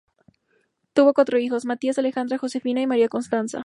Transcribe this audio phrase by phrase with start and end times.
[0.93, 3.59] Tuvo cuatro hijos, Matías, Alejandra, Josefina y María Constanza.